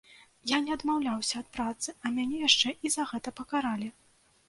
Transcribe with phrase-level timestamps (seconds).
[0.51, 3.97] Я не адмаўляўся ад працы, а мяне яшчэ і за гэта пакаралі.